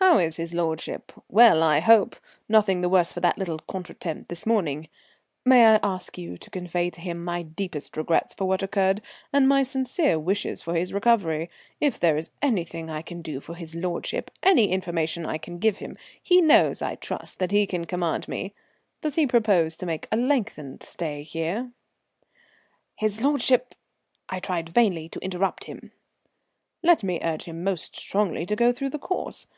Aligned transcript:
"How 0.00 0.18
is 0.18 0.36
his 0.36 0.54
lordship? 0.54 1.10
Well, 1.28 1.60
I 1.60 1.80
hope. 1.80 2.14
None 2.48 2.80
the 2.82 2.88
worse 2.88 3.10
for 3.10 3.18
that 3.18 3.36
little 3.36 3.58
contretemps 3.58 4.28
this 4.28 4.46
morning. 4.46 4.88
May 5.44 5.66
I 5.66 5.80
ask 5.82 6.16
you 6.16 6.38
to 6.38 6.50
convey 6.50 6.88
to 6.90 7.00
him 7.00 7.22
my 7.24 7.42
deep 7.42 7.74
regrets 7.96 8.32
for 8.32 8.44
what 8.44 8.62
occurred, 8.62 9.02
and 9.32 9.48
my 9.48 9.64
sincere 9.64 10.16
wishes 10.16 10.62
for 10.62 10.74
his 10.76 10.92
recovery? 10.92 11.50
If 11.80 11.98
there 11.98 12.16
is 12.16 12.30
anything 12.40 12.88
I 12.88 13.02
can 13.02 13.22
do 13.22 13.40
for 13.40 13.54
his 13.54 13.74
lordship, 13.74 14.30
any 14.40 14.70
information 14.70 15.26
I 15.26 15.36
can 15.36 15.58
give 15.58 15.78
him, 15.78 15.96
he 16.22 16.40
knows, 16.40 16.80
I 16.80 16.94
trust, 16.94 17.40
that 17.40 17.50
he 17.50 17.66
can 17.66 17.84
command 17.84 18.28
me. 18.28 18.54
Does 19.00 19.16
he 19.16 19.26
propose 19.26 19.76
to 19.78 19.86
make 19.86 20.06
a 20.12 20.16
lengthened 20.16 20.84
stay 20.84 21.24
here?" 21.24 21.72
"His 22.94 23.20
lordship" 23.22 23.74
I 24.28 24.38
tried 24.38 24.68
vainly 24.68 25.08
to 25.08 25.18
interrupt 25.20 25.64
him. 25.64 25.90
"Let 26.84 27.02
me 27.02 27.18
urge 27.20 27.44
him 27.44 27.64
most 27.64 27.96
strongly 27.96 28.46
to 28.46 28.54
go 28.54 28.70
through 28.72 28.90
the 28.90 28.98
course. 29.00 29.48